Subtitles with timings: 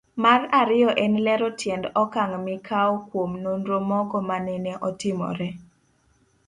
[0.23, 5.49] Mar ariyo en lero tiend okang' mikawo kuom nonro mogo manene otimore.